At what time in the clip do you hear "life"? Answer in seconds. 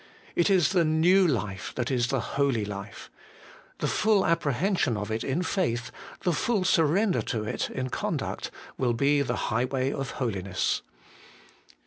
1.27-1.73, 2.65-3.11